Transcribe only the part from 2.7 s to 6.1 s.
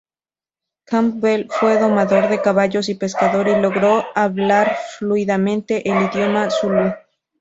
y pescador y logró hablar fluidamente el